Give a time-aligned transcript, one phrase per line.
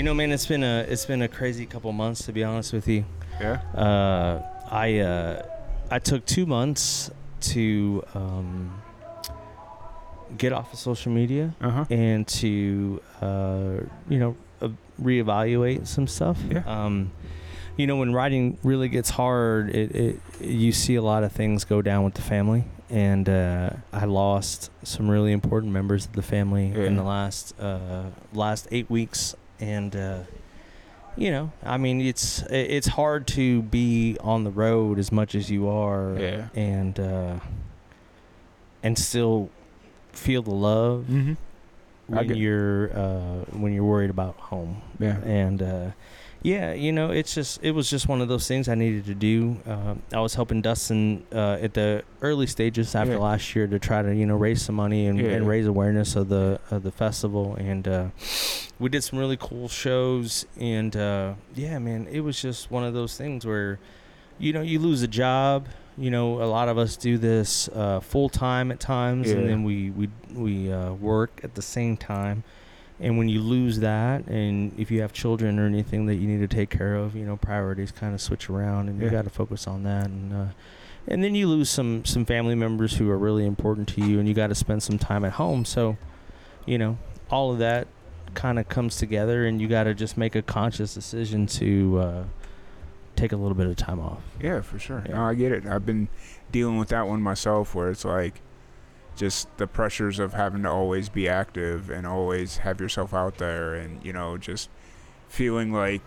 [0.00, 2.72] You know, man, it's been a it's been a crazy couple months to be honest
[2.72, 3.04] with you.
[3.38, 3.60] Yeah.
[3.74, 5.46] Uh, I uh,
[5.90, 7.10] I took two months
[7.52, 8.80] to um,
[10.38, 11.84] get off of social media Uh huh.
[11.90, 13.72] and to uh,
[14.08, 14.70] you know uh,
[15.02, 16.38] reevaluate some stuff.
[16.50, 16.62] Yeah.
[16.64, 17.12] Um,
[17.76, 21.66] you know, when writing really gets hard, it, it you see a lot of things
[21.66, 26.22] go down with the family, and uh, I lost some really important members of the
[26.22, 30.18] family in the last uh, last eight weeks, and uh,
[31.16, 35.50] you know, I mean, it's it's hard to be on the road as much as
[35.50, 36.48] you are, Yeah.
[36.54, 37.40] and uh,
[38.82, 39.50] and still
[40.12, 41.34] feel the love Mm-hmm.
[42.06, 44.82] When you're uh, when you're worried about home.
[44.98, 45.18] Yeah.
[45.24, 45.90] And uh,
[46.42, 49.14] yeah, you know, it's just it was just one of those things I needed to
[49.14, 49.58] do.
[49.66, 53.18] Um, I was helping Dustin uh, at the early stages after Yeah.
[53.18, 55.28] last year to try to you know raise some money and, Yeah.
[55.32, 58.06] and raise awareness of the of the festival, and uh,
[58.78, 60.46] we did some really cool shows.
[60.58, 63.78] And uh, yeah, man, it was just one of those things where
[64.38, 65.66] you know you lose a job.
[65.98, 69.36] You know, a lot of us do this uh, full time at times, Yeah.
[69.36, 72.44] and then we we we uh, work at the same time.
[73.00, 76.48] And when you lose that, and if you have children or anything that you need
[76.48, 79.30] to take care of, you know, priorities kind of switch around, and you got to
[79.30, 80.06] focus on that.
[80.06, 80.46] And uh,
[81.08, 84.28] and then you lose some some family members who are really important to you, and
[84.28, 85.64] you got to spend some time at home.
[85.64, 85.96] So,
[86.66, 86.98] you know,
[87.30, 87.88] all of that
[88.34, 92.24] kind of comes together, and you got to just make a conscious decision to uh,
[93.16, 94.22] take a little bit of time off.
[94.42, 95.02] Yeah, for sure.
[95.06, 95.14] Yeah.
[95.14, 95.66] No, I get it.
[95.66, 96.08] I've been
[96.52, 98.40] dealing with that one myself where it's like
[99.16, 103.74] just the pressures of having to always be active and always have yourself out there
[103.74, 104.70] and, you know, just
[105.28, 106.00] feeling like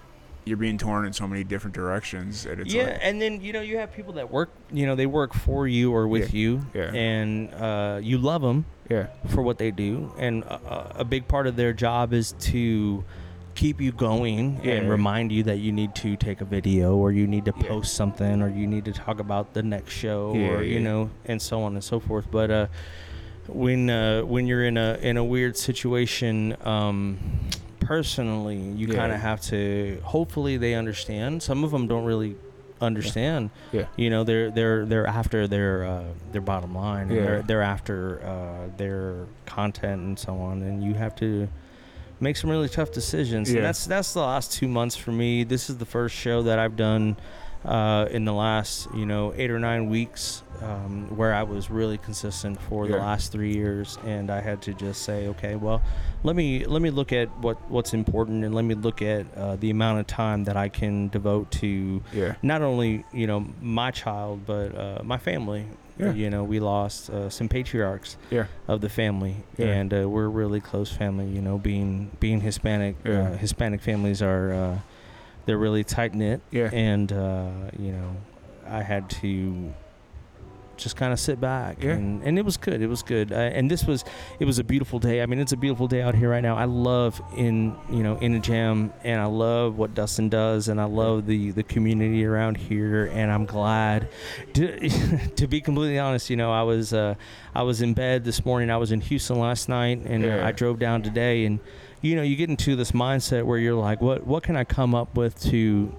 [0.45, 2.45] you're being torn in so many different directions.
[2.45, 4.95] And it's yeah, like, and then you know you have people that work, you know,
[4.95, 6.91] they work for you or with you, Yeah.
[6.93, 11.47] and uh, you love them yeah, for what they do, and a, a big part
[11.47, 13.03] of their job is to
[13.63, 14.73] keep you going Yeah.
[14.73, 17.69] and remind you that you need to take a video or you need to Yeah.
[17.69, 21.09] post something or you need to talk about the next show Yeah, or you know
[21.25, 22.67] and so on and so forth but uh
[23.47, 27.17] when uh when you're in a in a weird situation um
[27.79, 32.35] personally you kind of have to hopefully they understand some of them don't really
[32.81, 33.85] understand Yeah.
[33.95, 36.03] you know they're they're they're after their uh
[36.33, 37.23] their bottom line and Yeah.
[37.25, 41.47] they're they're after uh their content and so on and you have to
[42.23, 43.51] make some really tough decisions.
[43.51, 43.57] Yeah.
[43.57, 45.43] and that's that's the last two months for me.
[45.43, 47.17] This is the first show that i've done
[47.65, 51.97] uh, in the last you know eight or nine weeks um, where I was really
[51.97, 53.97] consistent for the last three years.
[54.05, 55.81] And I had to just say okay well
[56.23, 59.55] let me let me look at what what's important and let me look at uh,
[59.57, 63.91] the amount of time that I can devote to yeah, not only you know my
[63.91, 65.65] child but uh, my family
[65.97, 66.11] Yeah.
[66.13, 69.67] you know we lost uh, some patriarchs yeah, of the family Yeah.
[69.67, 73.11] and uh, we're a really close family you know being being hispanic Yeah.
[73.29, 74.79] uh, hispanic families are uh,
[75.45, 78.15] they're really tight knit yeah, and uh, you know
[78.67, 79.73] i had to
[80.83, 81.91] just kind of sit back Yeah.
[81.93, 83.31] and, and it was good it was good.
[83.31, 84.03] Uh, and this was
[84.39, 85.21] it was a beautiful day.
[85.21, 86.55] I mean it's a beautiful day out here right now.
[86.57, 90.79] I love in you know in a jam and i love what dustin does and
[90.79, 94.07] i love the the community around here and i'm glad
[94.53, 94.89] to,
[95.35, 97.15] to be completely honest you know i was uh
[97.55, 98.69] i was in bed this morning.
[98.69, 100.45] I was in houston last night and Yeah.
[100.45, 101.59] i drove down today and
[102.01, 104.93] you know you get into this mindset where you're like what what can i come
[104.93, 105.93] up with to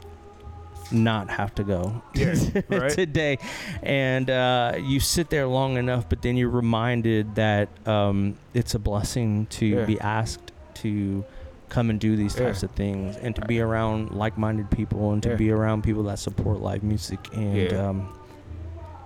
[0.92, 2.34] not have to go Yeah,
[2.68, 2.90] right.
[2.90, 3.38] today
[3.82, 8.78] and uh, you sit there long enough but then you're reminded that um, it's a
[8.78, 9.84] blessing to Yeah.
[9.86, 10.52] be asked
[10.82, 11.24] to
[11.68, 12.46] come and do these Yeah.
[12.46, 15.36] types of things and to be around like-minded people and to Yeah.
[15.36, 17.88] be around people that support live music and Yeah.
[17.88, 18.08] um,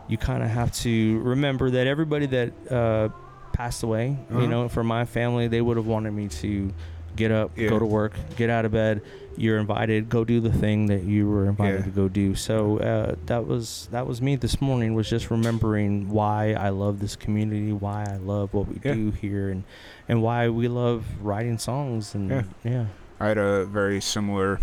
[0.09, 3.09] you kind of have to remember that everybody that uh,
[3.53, 4.41] passed away Uh-huh.
[4.41, 6.73] you know for my family they would have wanted me to
[7.17, 7.69] get up Yeah.
[7.69, 9.03] go to work get out of bed
[9.37, 11.85] you're invited go do the thing that you were invited Yeah.
[11.87, 16.09] to go do so uh, that was that was me this morning was just remembering
[16.09, 18.95] why i love this community why i love what we Yeah.
[18.95, 19.65] do here and
[20.09, 22.87] and why we love writing songs and Yeah.
[23.21, 24.61] I had a very similar,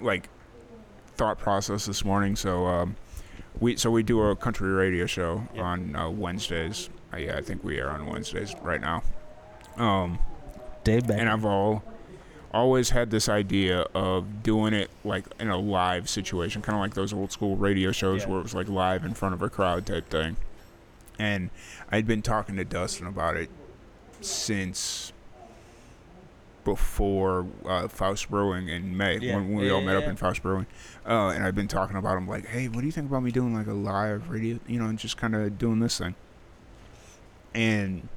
[0.00, 0.28] like,
[1.16, 2.36] thought process this morning.
[2.36, 2.94] So, um,
[3.58, 7.64] we so we do a country radio show on uh, Wednesdays, uh, yeah, I think
[7.64, 9.02] we are on Wednesdays right now.
[9.76, 10.20] Um,
[10.88, 11.82] Dave and I've all
[12.52, 16.94] always had this idea of doing it like in a live situation, kind of like
[16.94, 18.28] those old school radio shows Yeah.
[18.30, 20.36] where it was like live in front of a crowd type thing.
[21.18, 21.50] And
[21.90, 23.50] I'd been talking to Dustin about it
[24.22, 25.12] since
[26.64, 29.36] before uh, Faust Brewing in May Yeah.
[29.36, 30.66] when, when we Yeah, all met up in Faust Brewing.
[31.06, 33.30] Uh, and I've been talking about him like, hey, what do you think about me
[33.30, 36.14] doing like a live radio, you know, and just kind of doing this thing.
[37.54, 38.08] And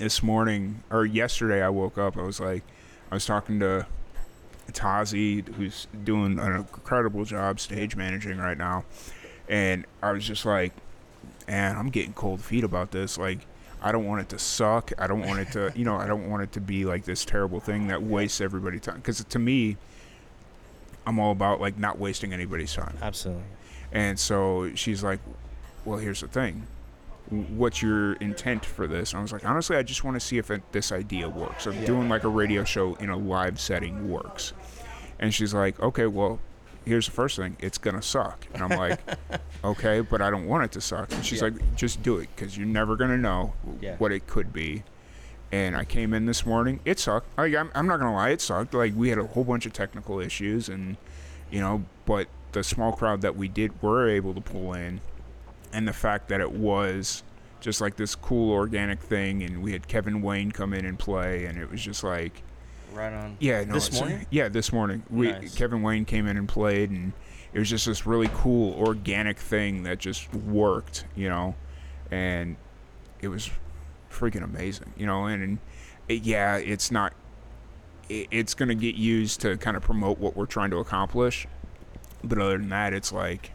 [0.00, 2.16] this morning or yesterday, I woke up.
[2.16, 2.64] I was like,
[3.10, 3.86] I was talking to
[4.72, 8.84] Tazi, who's doing an incredible job stage managing right now,
[9.48, 10.72] and I was just like,
[11.46, 13.18] and I'm getting cold feet about this.
[13.18, 13.40] Like,
[13.82, 14.92] I don't want it to suck.
[14.98, 17.24] I don't want it to, you know, I don't want it to be like this
[17.24, 18.96] terrible thing that wastes everybody's time.
[18.96, 19.76] Because to me,
[21.06, 22.96] I'm all about like not wasting anybody's time.
[23.02, 23.42] Absolutely.
[23.92, 25.20] And so she's like,
[25.84, 26.66] "Well, here's the thing.
[27.30, 30.38] What's your intent for this?" And I was like, "Honestly, I just want to see
[30.38, 31.66] if it, this idea works.
[31.66, 31.86] Of Yeah.
[31.86, 34.52] doing like a radio show in a live setting works."
[35.18, 36.40] And she's like, "Okay, well,
[36.84, 37.56] here's the first thing.
[37.60, 39.00] It's gonna suck." And I'm like,
[39.64, 41.48] "Okay, but I don't want it to suck." And she's Yeah.
[41.48, 43.96] like, "Just do it, because you're never gonna know Yeah.
[43.98, 44.82] what it could be."
[45.52, 46.78] And I came in this morning.
[46.84, 47.26] It sucked.
[47.36, 48.72] Like, I'm, I'm not gonna lie, it sucked.
[48.72, 50.96] Like we had a whole bunch of technical issues, and
[51.50, 55.00] you know, but the small crowd that we did were able to pull in,
[55.72, 57.22] and the fact that it was
[57.60, 61.44] just like this cool organic thing, and we had Kevin Wayne come in and play,
[61.44, 62.42] and it was just like,
[62.92, 63.36] Right on.
[63.38, 64.26] yeah, no, This morning?
[64.30, 65.02] yeah, this morning.
[65.10, 65.54] We Nice.
[65.54, 67.12] Kevin Wayne came in and played, and
[67.52, 71.54] it was just this really cool organic thing that just worked, you know,
[72.10, 72.56] and
[73.20, 73.50] it was
[74.10, 75.58] freaking amazing, you know, and, and
[76.08, 77.12] it, yeah, it's not.
[78.08, 81.46] It, it's gonna get used to kind of promote what we're trying to accomplish,
[82.24, 83.52] but other than that, it's like,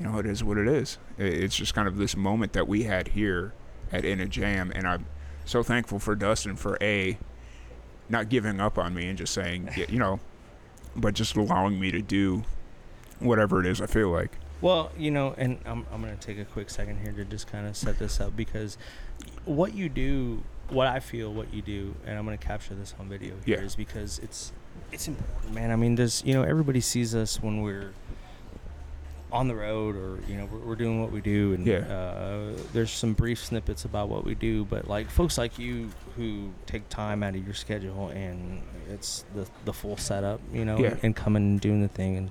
[0.00, 0.98] you know, it is what it is.
[1.18, 3.52] It's just kind of this moment that we had here
[3.92, 5.04] at In a Jam, and I'm
[5.44, 7.18] so thankful for Dustin for a
[8.08, 10.18] not giving up on me and just saying, you know,
[10.96, 12.42] but just allowing me to do
[13.18, 14.32] whatever it is I feel like.
[14.62, 17.46] Well, you know, and I'm, I'm going to take a quick second here to just
[17.46, 18.76] kind of set this up because
[19.44, 22.94] what you do, what I feel, what you do, and I'm going to capture this
[22.98, 23.64] on video here, Yeah.
[23.64, 24.52] is because it's
[24.92, 25.70] it's important, man.
[25.70, 27.92] I mean, there's you know everybody sees us when we're
[29.32, 31.78] on the road or you know we're, we're doing what we do, and Yeah.
[31.78, 36.50] uh, there's some brief snippets about what we do, but like folks like you who
[36.66, 40.96] take time out of your schedule and it's the the full setup, you know, Yeah.
[41.02, 42.30] and coming and doing the thing and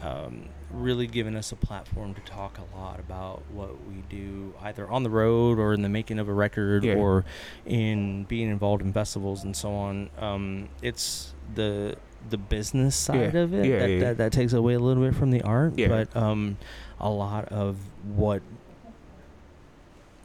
[0.00, 4.88] um, really giving us a platform to talk a lot about what we do, either
[4.88, 6.94] on the road or in the making of a record Yeah.
[6.94, 7.24] or
[7.66, 10.10] in being involved in festivals and so on.
[10.18, 11.96] Um, it's the
[12.30, 13.40] the business side Yeah.
[13.40, 13.98] of it Yeah, that, yeah.
[14.00, 15.88] That, that takes away a little bit from the art, Yeah.
[15.88, 16.56] but um,
[17.00, 18.42] a lot of what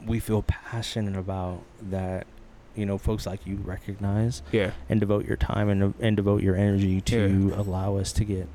[0.06, 2.26] we feel passionate about that
[2.74, 6.56] you know folks like you recognize Yeah, and devote your time and, and devote your
[6.56, 8.48] energy to allow us to get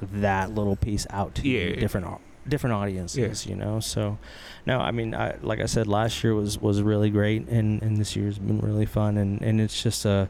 [0.00, 1.76] that little piece out to Yeah.
[1.78, 2.06] different
[2.48, 4.18] different audiences you know so
[4.66, 7.96] no i mean I, like i said last year was was really great and and
[7.96, 10.26] this year's been really fun and and it's just uh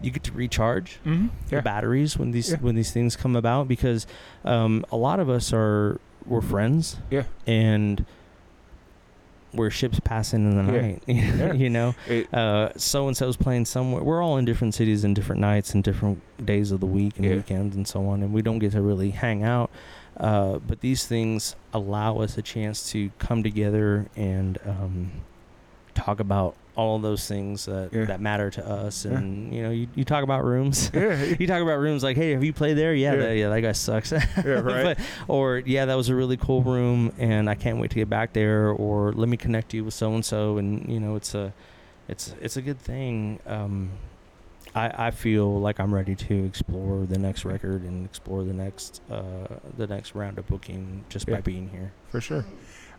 [0.00, 1.26] you get to recharge mm-hmm.
[1.48, 2.58] the batteries when these Yeah.
[2.58, 4.06] when these things come about because
[4.44, 7.24] um a lot of us are we're friends Yeah.
[7.46, 8.04] and
[9.54, 10.80] we're ships passing in the Yeah.
[10.80, 11.52] night Yeah.
[11.54, 11.94] you know
[12.32, 14.02] uh, so and so's playing somewhere.
[14.02, 17.24] We're all in different cities and different nights and different days of the week and
[17.24, 17.36] Yeah.
[17.36, 19.70] weekends and so on, and we don't get to really hang out.
[20.18, 25.12] Uh, but these things allow us a chance to come together and um,
[25.94, 28.04] talk about all of those things that, Yeah.
[28.04, 29.04] that matter to us.
[29.04, 29.18] Yeah.
[29.18, 30.90] And you know, you, you talk about rooms.
[30.94, 32.94] yeah, you talk about rooms like, hey, have you played there?
[32.94, 33.18] Yeah, Yeah.
[33.18, 34.12] That, yeah, that guy sucks.
[34.12, 34.96] yeah, right.
[34.96, 38.08] But- or yeah, that was a really cool room, and I can't wait to get
[38.08, 38.68] back there.
[38.70, 41.52] Or let me connect you with so and so, and you know, it's a,
[42.06, 43.40] it's it's a good thing.
[43.44, 43.90] Um,
[44.74, 49.00] I I feel like I'm ready to explore the next record and explore the next
[49.10, 51.34] uh the next round of booking just Yeah.
[51.36, 51.90] by being here.
[52.10, 52.44] For sure.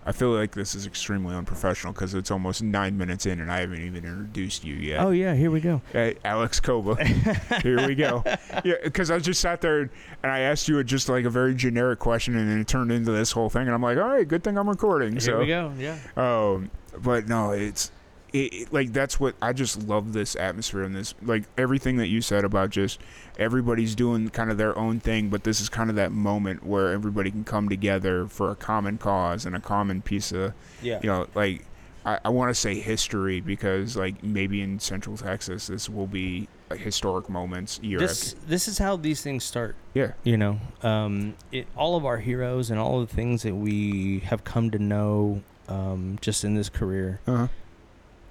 [0.06, 3.60] I feel like this is extremely unprofessional because it's almost nine minutes in and I
[3.60, 5.02] haven't even introduced you yet.
[5.02, 5.82] Oh yeah, here we go.
[6.24, 7.04] Alex Coba.
[7.62, 8.24] Here we go.
[8.64, 11.54] Yeah, because I just sat there and I asked you a, just like a very
[11.54, 14.28] generic question, and then it turned into this whole thing, and I'm like, all right,
[14.28, 15.14] good thing I'm recording.
[15.14, 15.74] Here so, we go.
[15.78, 15.98] Yeah.
[16.16, 17.92] Um, but no, it's
[18.34, 22.08] it, it- like that's what I just love this atmosphere and this like everything that
[22.08, 23.00] you said about just
[23.38, 26.92] everybody's doing kind of their own thing, but this is kind of that moment where
[26.92, 31.00] everybody can come together for a common cause and a common piece of Yeah.
[31.04, 31.66] you know like.
[32.06, 36.48] I, I want to say history because, like, maybe in Central Texas, this will be
[36.70, 39.76] like, historic moments year This this is how these things start.
[39.94, 40.14] Yeah.
[40.24, 44.46] You know, um, it, all of our heroes and all the things that we have
[44.46, 47.20] come to know um, just in this career.
[47.28, 47.50] Uh-huh.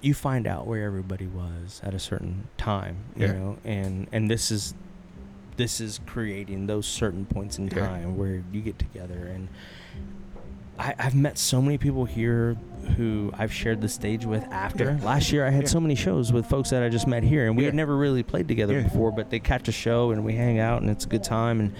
[0.01, 3.33] You find out where everybody was at a certain time, you Yeah.
[3.33, 4.73] know, and and this is
[5.57, 7.85] this is creating those certain points in Yeah.
[7.85, 9.49] time where you get together and
[10.79, 12.55] I, I've met so many people here
[12.95, 14.97] who I've shared the stage with after.
[14.99, 15.05] Yeah.
[15.05, 15.67] Last year, I had Yeah.
[15.69, 18.23] so many shows with folks that I just met here, and we had never really
[18.23, 18.83] played together Yeah.
[18.83, 19.11] before.
[19.11, 21.59] But they catch a show, and we hang out, and it's a good time.
[21.59, 21.73] And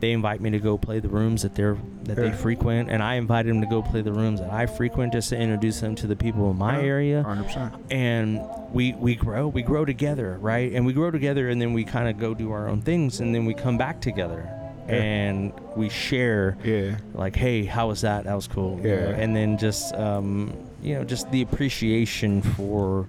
[0.00, 3.14] they invite me to go play the rooms that they're that they frequent, and I
[3.14, 6.06] invited them to go play the rooms that I frequent, just to introduce them to
[6.06, 7.74] the people in my area Hundred percent.
[7.90, 8.40] and
[8.72, 12.08] we we grow we grow together right and we grow together and then we kind
[12.08, 14.59] of go do our own things and then we come back together Yeah.
[14.92, 16.96] And we share Yeah.
[17.14, 19.16] like hey how was that that was cool you know, Yeah.
[19.22, 23.06] and then just um you know just the appreciation for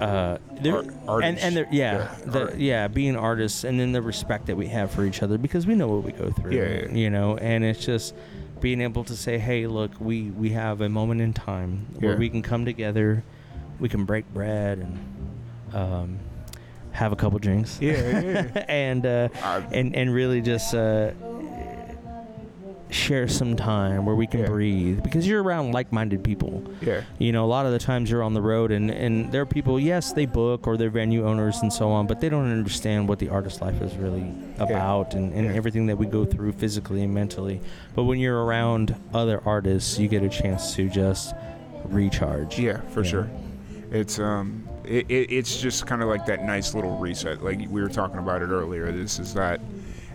[0.00, 2.56] uh there, Ar- and and there, yeah, Yeah, the, art.
[2.56, 5.74] yeah, being artists, and then the respect that we have for each other because we
[5.74, 6.94] know what we go through, Yeah, yeah.
[6.94, 8.14] you know, and it's just
[8.60, 12.28] being able to say, hey, look, we we have a moment in time where we
[12.28, 13.22] can come together,
[13.80, 14.98] we can break bread and
[15.74, 16.18] um,
[16.98, 18.20] have a couple drinks, Yeah.
[18.20, 18.64] Yeah.
[18.68, 21.12] and uh, I- and and really just uh,
[22.90, 24.46] share some time where we can Yeah.
[24.46, 27.02] breathe because you're around like-minded people yeah.
[27.18, 29.46] you know a lot of the times you're on the road and and there are
[29.46, 33.06] people yes they book or they're venue owners and so on but they don't understand
[33.06, 34.26] what the artist life is really
[34.58, 35.52] about and, and Yeah.
[35.52, 37.60] everything that we go through physically and mentally
[37.94, 41.34] but when you're around other artists you get a chance to just
[41.84, 43.10] recharge Yeah, for Yeah.
[43.10, 43.30] sure.
[43.92, 47.42] It's um, it, it, it's just kind of like that nice little reset.
[47.42, 48.90] Like we were talking about it earlier.
[48.90, 49.60] This is that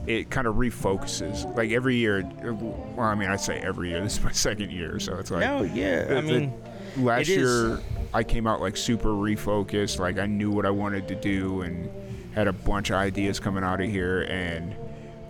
[0.08, 1.56] it kind of refocuses.
[1.56, 4.02] Like every year, well, I mean, I say every year.
[4.04, 6.54] This is my second year, so it's like no yeah the- i mean
[6.98, 7.80] last year
[8.14, 10.00] I came out like super refocused.
[10.00, 11.90] Like I knew what I wanted to do and
[12.36, 14.24] had a bunch of ideas coming out of here.
[14.24, 14.76] And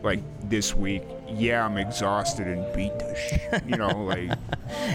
[0.04, 0.20] like
[0.50, 3.64] this week, yeah, I'm exhausted and beat the shit.
[3.66, 4.32] You know, like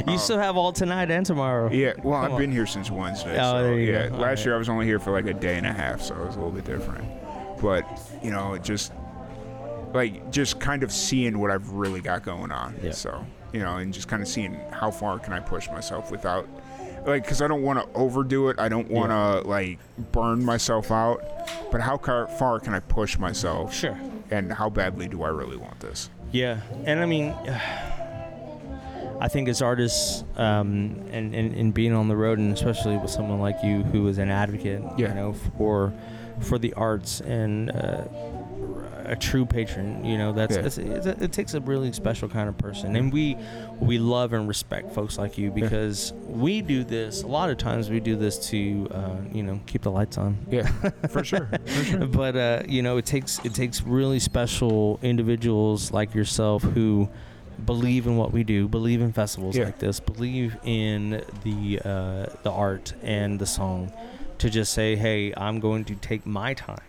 [0.06, 1.92] you um, still have all tonight and tomorrow yeah.
[2.02, 3.38] Well, Come I've been here since Wednesday.
[3.38, 4.08] Oh, so, there you yeah.
[4.08, 4.14] go.
[4.14, 4.44] Last Alright.
[4.44, 6.36] year I was only here for like a day and a half, so it was
[6.36, 7.04] a little bit different.
[7.60, 7.84] But
[8.22, 8.92] you know, just
[9.92, 12.74] like just kind of seeing what I've really got going on.
[12.82, 12.92] Yeah.
[12.92, 16.46] So you know, and just kind of seeing how far can I push myself without
[17.06, 18.58] like because I don't want to overdo it.
[18.58, 19.78] I don't want to like
[20.12, 21.22] burn myself out.
[21.70, 23.74] But how car- far can I push myself?
[23.74, 23.98] sure
[24.30, 26.10] And how badly do I really want this?
[26.30, 27.34] Yeah, and I mean,
[29.20, 33.10] I think as artists, um, and, and and being on the road, and especially with
[33.10, 35.08] someone like you who is an advocate, Yeah.
[35.08, 35.92] you know, for
[36.40, 38.04] for the arts and uh,
[39.06, 40.62] a true patron, you know, that's, Yeah.
[40.62, 43.36] that's it's a, it takes a really special kind of person, and we
[43.80, 47.22] we love and respect folks like you because we do this.
[47.24, 50.36] A lot of times we do this to, uh, you know, keep the lights on
[50.50, 50.66] Yeah,
[51.08, 51.48] for sure.
[51.66, 52.06] For sure.
[52.20, 57.08] but uh, you know, it takes it takes really special individuals like yourself who
[57.64, 59.64] believe in what we do, believe in festivals Yeah.
[59.66, 63.92] like this, believe in the uh, the art and the song,
[64.38, 66.80] to just say, "Hey, I'm going to take my time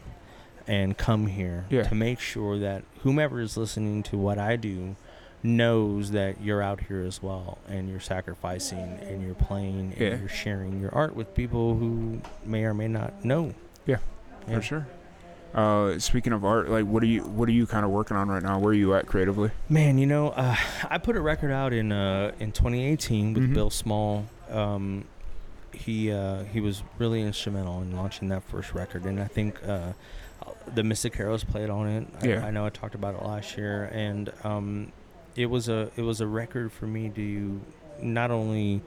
[0.68, 1.84] and come here Yeah.
[1.84, 4.96] to make sure that whomever is listening to what I do."
[5.42, 10.18] knows that you're out here as well and you're sacrificing and you're playing and Yeah.
[10.20, 13.54] you're sharing your art with people who may or may not know
[13.86, 14.00] Yeah.
[14.50, 14.56] Yeah.
[14.56, 14.88] For sure.
[15.54, 18.30] Uh, speaking of art, like, what are you what are you kind of working on
[18.30, 18.60] right now?
[18.60, 19.50] Where are you at creatively?
[19.68, 20.56] Man, you know, uh,
[20.90, 23.54] I put a record out in uh, in 2018 with Mhm.
[23.56, 24.26] Bill Small.
[24.52, 25.06] Um,
[25.74, 29.94] he uh, he was really instrumental in launching that first record, and I think uh,
[30.76, 32.08] the Mystic Heroes played on it.
[32.22, 32.46] I, Yeah.
[32.46, 34.92] I know I talked about it last year, and um,
[35.36, 37.60] it was a it was a record for me to
[38.02, 38.82] not only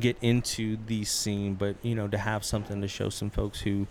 [0.00, 3.86] get into the scene, but you know to have something to show some folks who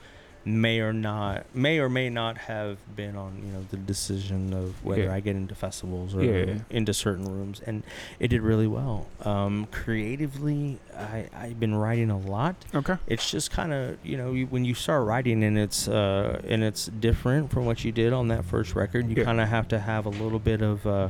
[0.48, 4.84] may or not may or may not have been on you know the decision of
[4.86, 5.14] whether Yeah.
[5.16, 7.82] I get into festivals or Yeah, into certain rooms, and
[8.20, 9.08] it did really well.
[9.24, 12.56] Um, creatively, I I've been writing a lot.
[12.76, 12.96] Okay.
[13.08, 16.64] It's just kind of you know you, when you start writing and it's uh, and
[16.64, 19.10] it's different from what you did on that first record.
[19.10, 19.24] You Yeah.
[19.24, 20.86] kind of have to have a little bit of.
[20.86, 21.10] Uh,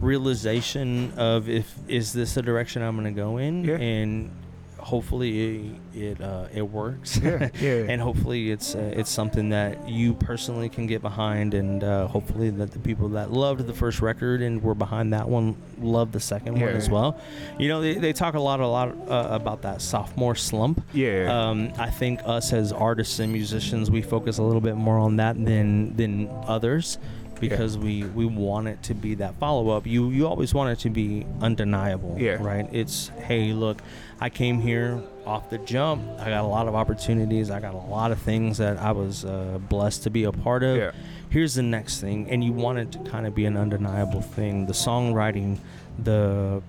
[0.00, 4.30] realization of if is this the direction I'm going to go in and
[4.84, 7.48] hopefully it it, uh, it works Yeah.
[7.60, 7.86] Yeah.
[7.88, 12.50] and hopefully it's uh, it's something that you personally can get behind and uh, hopefully
[12.50, 16.20] that the people that loved the first record and were behind that one love the
[16.20, 16.76] second one Yeah.
[16.82, 17.18] as well
[17.58, 21.28] you know they, they talk a lot a lot uh, about that sophomore slump yeah.
[21.48, 25.16] um, I think us as artists and musicians, we focus a little bit more on
[25.16, 26.98] that than than others
[27.48, 29.86] because we we want it to be that follow up.
[29.86, 32.42] You you always want it to be undeniable, Yeah.
[32.42, 32.68] right?
[32.72, 33.82] It's hey, look,
[34.20, 36.02] I came here off the jump.
[36.20, 37.50] I got a lot of opportunities.
[37.50, 40.62] I got a lot of things that I was uh, blessed to be a part
[40.62, 40.76] of.
[40.76, 40.92] yeah.
[41.30, 44.66] Here's the next thing, and you want it to kind of be an undeniable thing.
[44.66, 45.58] The songwriting,
[45.98, 46.62] the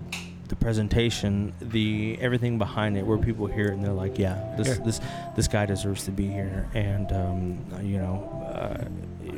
[0.47, 4.67] the presentation, the everything behind it, where people hear it and they're like, yeah, this
[4.77, 4.83] Yeah.
[4.85, 5.01] this
[5.35, 8.31] this guy deserves to be here, and um, you know.
[8.55, 8.85] Uh,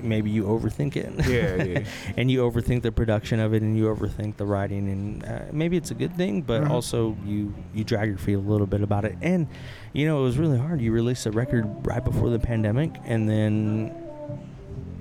[0.04, 1.84] Maybe you overthink it, Yeah, yeah.
[2.18, 5.76] and you overthink the production of it, and you overthink the writing, and uh, maybe
[5.76, 6.70] it's a good thing, but Mhm.
[6.70, 9.16] also you you drag your feet a little bit about it.
[9.22, 9.48] And
[9.94, 10.82] you know, it was really hard.
[10.82, 13.88] You released a record right before the pandemic, and then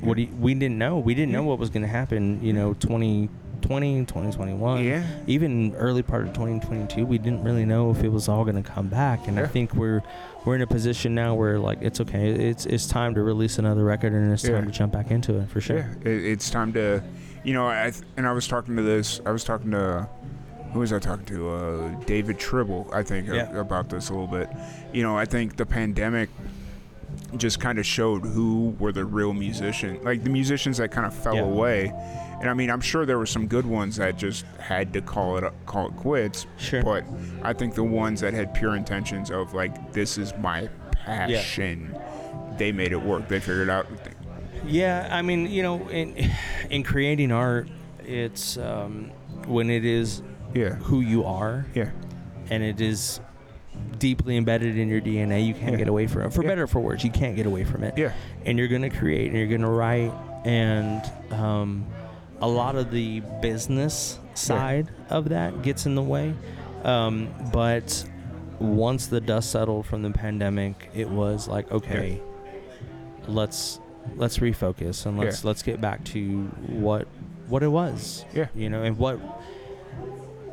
[0.00, 0.98] what do you, we didn't know.
[0.98, 2.40] We didn't know what was going to happen.
[2.42, 2.75] You know,
[3.66, 5.02] 2020, 2021, Yeah.
[5.26, 8.68] even early part of 2022, we didn't really know if it was all going to
[8.68, 9.26] come back.
[9.26, 10.02] And I think we're
[10.44, 12.30] we're in a position now where like it's okay.
[12.30, 14.52] It's it's time to release another record, and it's Yeah.
[14.52, 15.78] time to jump back into it for sure.
[15.78, 17.02] Yeah, it, it's time to,
[17.42, 19.20] you know, I th- and I was talking to this.
[19.26, 20.08] I was talking to
[20.73, 21.50] who was I talking to?
[21.50, 24.49] Uh, David Tribble, I think, a- about this a little bit.
[24.92, 26.28] You know, I think the pandemic
[27.37, 31.14] just kind of showed who were the real musicians, like the musicians that kind of
[31.14, 31.40] fell Yeah.
[31.42, 31.92] away.
[32.40, 35.38] And I mean, I'm sure there were some good ones that just had to call
[35.38, 36.47] it call it quits.
[36.59, 36.83] Sure.
[36.83, 37.05] But
[37.43, 41.97] I think the ones that had pure intentions of like, this is my passion,
[42.59, 43.28] they made it work.
[43.28, 43.87] They figured out.
[44.66, 46.31] Yeah, I mean, you know, in
[46.71, 47.69] in creating art,
[48.05, 49.11] it's um,
[49.47, 50.23] when it is
[50.55, 50.75] Yeah.
[50.75, 51.90] who you are Yeah.
[52.50, 53.21] and it is
[53.99, 55.40] deeply embedded in your DNA.
[55.47, 55.78] You can't Yeah.
[55.78, 56.33] get away from it.
[56.33, 56.49] For Yeah.
[56.49, 57.95] better or for worse, you can't get away from it.
[57.97, 58.12] Yeah.
[58.45, 60.12] And you're gonna create and you're gonna write,
[60.45, 61.02] and
[61.33, 61.85] um,
[62.40, 66.35] a lot of the business side of that gets in the way.
[66.85, 68.05] Um, but
[68.59, 72.21] once the dust settled from the pandemic, it was like, okay,
[73.26, 73.81] let's
[74.16, 77.09] let's refocus and let's let's get back to what
[77.49, 78.25] what it was.
[78.35, 78.47] Yeah.
[78.55, 79.16] You know, and what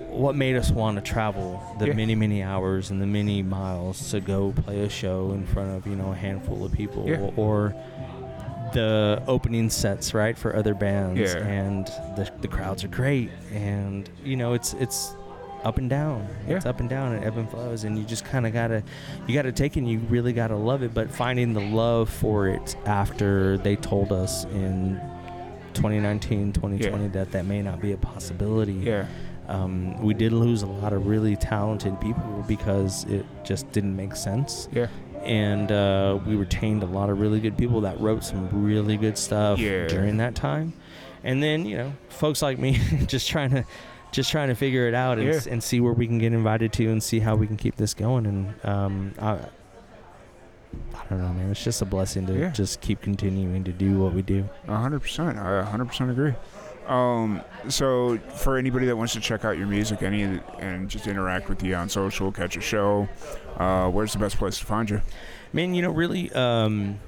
[0.10, 1.94] what made us want to travel the Yeah.
[1.94, 5.88] many many hours and the many miles to go play a show in front of
[5.88, 7.32] you know a handful of people Yeah.
[7.36, 7.76] or
[8.74, 11.38] the opening sets right for other bands Yeah.
[11.46, 11.86] and
[12.18, 15.16] the, the crowds are great and you know it's it's
[15.64, 18.46] up and down it's up and down and ebb and flows and you just kind
[18.46, 18.84] of gotta
[19.28, 22.50] you gotta take it and you really gotta love it but finding the love for
[22.50, 25.00] it after they told us in
[25.74, 27.10] 2019 2020 Yeah.
[27.12, 29.06] that that may not be a possibility Yeah.
[29.48, 34.16] um, we did lose a lot of really talented people because it just didn't make
[34.16, 34.88] sense Yeah.
[35.24, 39.18] And uh, we retained a lot of really good people that wrote some really good
[39.18, 39.88] stuff Yeah.
[39.88, 40.74] during that time
[41.24, 43.66] and then you know folks like me just trying to
[44.12, 45.40] just trying to figure it out and, Yeah.
[45.50, 47.94] and see where we can get invited to and see how we can keep this
[47.94, 52.50] going and um, I, I don't know man it's just a blessing to Yeah.
[52.50, 55.38] just keep continuing to do what we do A hundred percent.
[55.38, 56.34] I a hundred percent agree.
[56.88, 60.24] Um, so for anybody that wants to check out your music, any
[60.60, 63.08] and just interact with you on social, catch a show,
[63.58, 65.02] uh, where's the best place to find you?
[65.54, 67.00] Man, you know, really, um,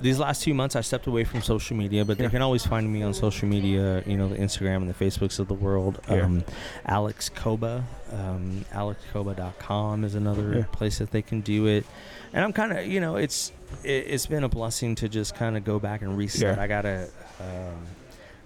[0.00, 2.24] these last two months I stepped away from social media, but Yeah.
[2.26, 5.38] they can always find me on social media, you know, the Instagram and the Facebooks
[5.38, 6.00] of the world.
[6.08, 6.22] Yeah.
[6.22, 6.42] Um,
[6.86, 10.64] Alex Coba, um, alexcoba.com is another Yeah.
[10.72, 11.84] place that they can do it.
[12.32, 13.52] And I'm kind of, you know, it's
[13.84, 16.58] it, it's been a blessing to just kind of go back and reset.
[16.58, 17.08] I got to.
[17.40, 17.86] Um,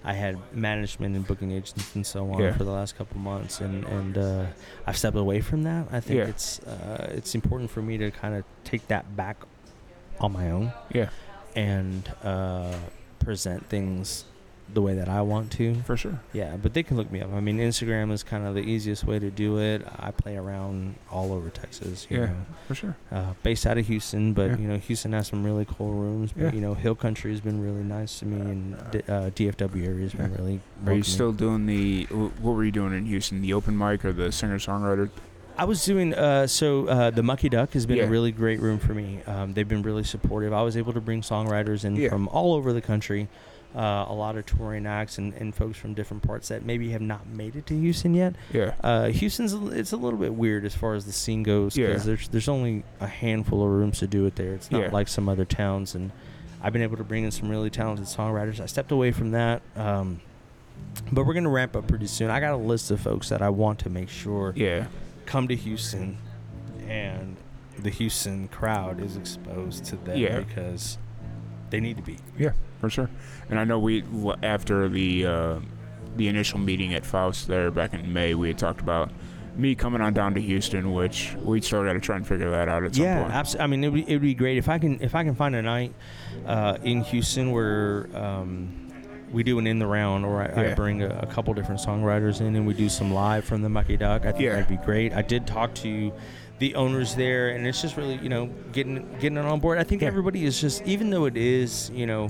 [0.05, 2.55] I had management and booking agents and so on Yeah.
[2.57, 4.45] for the last couple months, and and uh,
[4.85, 5.87] I've stepped away from that.
[5.91, 6.27] I think Yeah.
[6.27, 9.37] it's uh, it's important for me to kind of take that back
[10.19, 11.09] on my own Yeah,
[11.55, 12.73] and uh,
[13.19, 14.25] present things
[14.73, 15.75] the way that I want to.
[15.83, 16.19] for sure.
[16.33, 17.31] Yeah, but they can look me up.
[17.33, 19.85] I mean, Instagram is kind of the easiest way to do it.
[19.99, 22.07] I play around all over Texas.
[22.09, 22.25] You Yeah.
[22.25, 22.35] know.
[22.67, 22.95] For sure.
[23.11, 24.57] Uh, based out of Houston, but Yeah.
[24.57, 26.31] you know Houston has some really cool rooms.
[26.33, 26.51] But Yeah.
[26.53, 30.01] you know Hill Country has been really nice to me, and D- uh, DFW area
[30.03, 30.37] has been Yeah.
[30.37, 30.53] really.
[30.53, 31.03] Are you welcoming.
[31.03, 32.05] still doing the?
[32.05, 33.41] What were you doing in Houston?
[33.41, 35.09] The open mic or the singer songwriter?
[35.57, 36.87] I was doing uh, so.
[36.87, 38.03] Uh, the Mucky Duck has been Yeah.
[38.03, 39.21] a really great room for me.
[39.25, 40.51] Um, they've been really supportive.
[40.51, 42.09] I was able to bring songwriters in Yeah.
[42.09, 43.29] from all over the country,
[43.75, 47.01] uh, a lot of touring acts and, and folks from different parts that maybe have
[47.01, 48.35] not made it to Houston yet.
[48.53, 48.73] Yeah.
[48.81, 51.87] Uh, Houston's it's a little bit weird as far as the scene goes Yeah.
[51.87, 54.53] because there's there's only a handful of rooms to do it there.
[54.53, 54.89] It's not Yeah.
[54.91, 56.11] like some other towns, and
[56.61, 58.59] I've been able to bring in some really talented songwriters.
[58.61, 59.61] I stepped away from that.
[59.75, 60.21] Um,
[61.11, 62.29] but we're gonna ramp up pretty soon.
[62.29, 64.87] I got a list of folks that I want to make sure Yeah.
[65.25, 66.17] come to Houston
[66.87, 67.35] and
[67.77, 70.39] the Houston crowd is exposed to them Yeah.
[70.39, 70.97] because
[71.69, 72.17] they need to be.
[72.37, 72.51] Yeah.
[72.85, 73.09] For sure.
[73.49, 74.03] And I know we
[74.43, 75.59] after the uh,
[76.15, 79.11] the initial meeting at Faust there back in May, we had talked about
[79.55, 82.67] me coming on down to Houston, which we still got to try and figure that
[82.69, 83.33] out at some yeah, point.
[83.33, 83.63] absolutely.
[83.63, 85.95] I mean, it would, be great if I can if I can find a night
[86.45, 88.91] uh, in Houston where um,
[89.31, 92.39] we do an in the round, or I, I bring a, a couple different songwriters
[92.39, 94.25] in, and we do some live from the Mucky Duck.
[94.25, 94.51] I think Yeah.
[94.51, 95.11] that'd be great.
[95.13, 96.13] I did talk to
[96.59, 99.79] the owners there, and it's just really you know getting getting it on board.
[99.79, 100.09] I think Yeah.
[100.09, 102.29] everybody is just even though it is you know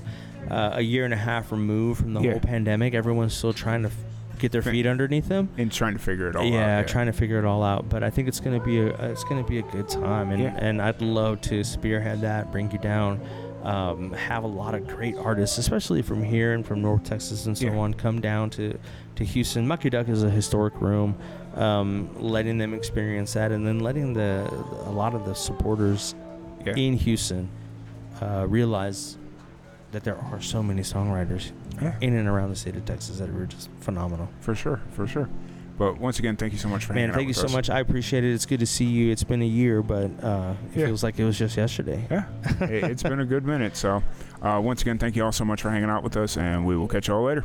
[0.50, 2.32] uh, a year and a half removed from the Yeah.
[2.32, 3.90] whole pandemic, everyone's still trying to.
[3.90, 3.96] f-
[4.38, 5.48] get their feet underneath them.
[5.58, 6.68] And trying to figure it all yeah, out.
[6.80, 7.88] Yeah, trying to figure it all out.
[7.88, 10.58] But I think it's gonna be a it's gonna be a good time, and Yeah.
[10.60, 13.22] and I'd love to spearhead that, bring you down.
[13.64, 17.58] Um, have a lot of great artists, especially from here and from North Texas and
[17.58, 17.78] so Yeah.
[17.78, 18.78] on, come down to,
[19.16, 19.66] to Houston.
[19.66, 21.16] Mucky Duck is a historic room,
[21.56, 24.48] um, letting them experience that, and then letting the
[24.86, 26.14] a lot of the supporters
[26.66, 26.74] Yeah.
[26.76, 27.48] in Houston
[28.22, 29.18] uh, realize
[29.92, 31.96] that there are so many songwriters Yeah.
[32.02, 34.30] in and around the state of Texas that are just phenomenal.
[34.42, 35.30] For sure, for sure.
[35.78, 37.54] But once again, thank you so much for Man, thank you so us.
[37.54, 37.70] much.
[37.70, 38.34] I appreciate it.
[38.34, 39.12] It's good to see you.
[39.12, 40.86] It's been a year, but uh, it Yeah.
[40.86, 42.08] feels like it was just yesterday.
[42.10, 42.26] Yeah,
[42.62, 43.76] it, it's been a good minute.
[43.76, 44.02] So,
[44.42, 46.78] uh, once again, thank you all so much for hanging out with us, and we
[46.78, 47.44] will catch you all later.